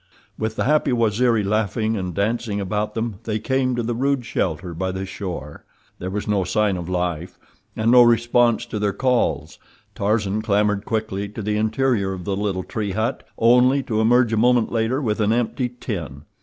[0.35, 4.73] With the happy Waziri laughing and dancing about them they came to the rude shelter
[4.73, 5.63] by the shore.
[5.99, 7.37] There was no sign of life,
[7.75, 9.59] and no response to their calls.
[9.93, 14.37] Tarzan clambered quickly to the interior of the little tree hut, only to emerge a
[14.37, 16.23] moment later with an empty tin.